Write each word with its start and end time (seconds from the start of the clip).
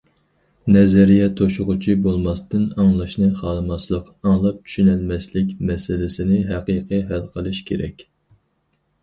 نەزەرىيە‹‹ 0.75 1.25
توشۇغۇچى›› 1.41 1.95
بولماستىن، 2.05 2.63
ئاڭلاشنى 2.83 3.29
خالىماسلىق، 3.43 4.09
ئاڭلاپ 4.31 4.65
چۈشىنەلمەسلىك 4.71 5.53
مەسىلىسىنى 5.71 6.43
ھەقىقىي 6.51 7.07
ھەل 7.13 7.31
قىلىش 7.37 7.63
كېرەك. 7.71 8.05